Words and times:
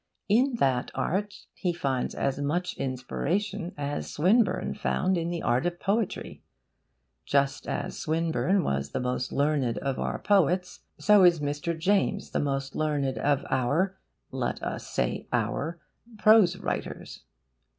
In 0.29 0.55
that 0.55 0.89
art 0.95 1.45
he 1.53 1.73
finds 1.73 2.15
as 2.15 2.39
much 2.39 2.75
inspiration 2.77 3.71
as 3.77 4.09
Swinburne 4.09 4.73
found 4.73 5.15
in 5.15 5.29
the 5.29 5.43
art 5.43 5.67
of 5.67 5.79
poetry. 5.79 6.41
Just 7.23 7.67
as 7.67 7.99
Swinburne 7.99 8.63
was 8.63 8.93
the 8.93 8.99
most 8.99 9.31
learned 9.31 9.77
of 9.77 9.99
our 9.99 10.17
poets, 10.17 10.79
so 10.97 11.23
is 11.23 11.39
Mr. 11.39 11.77
James 11.77 12.31
the 12.31 12.39
most 12.39 12.75
learned 12.75 13.19
of 13.19 13.45
our 13.51 13.95
let 14.31 14.63
us 14.63 14.87
say 14.87 15.27
'our' 15.31 15.79
prose 16.17 16.57
writers. 16.57 17.19